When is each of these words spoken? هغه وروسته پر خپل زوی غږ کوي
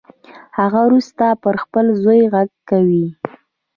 هغه 0.57 0.79
وروسته 0.87 1.25
پر 1.43 1.55
خپل 1.63 1.85
زوی 2.03 2.21
غږ 2.33 2.49
کوي 2.69 3.07